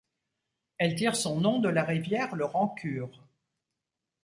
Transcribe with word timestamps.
Elle 0.79 0.95
tire 0.95 1.15
son 1.15 1.39
nom 1.41 1.59
de 1.59 1.69
la 1.69 1.83
rivière 1.83 2.35
le 2.35 2.43
Rancure. 2.45 3.23